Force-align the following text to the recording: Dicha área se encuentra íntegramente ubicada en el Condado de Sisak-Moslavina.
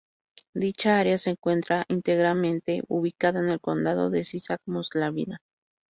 Dicha 0.55 0.97
área 0.97 1.19
se 1.19 1.29
encuentra 1.29 1.85
íntegramente 1.87 2.81
ubicada 2.87 3.39
en 3.39 3.49
el 3.51 3.61
Condado 3.61 4.09
de 4.09 4.25
Sisak-Moslavina. 4.25 5.41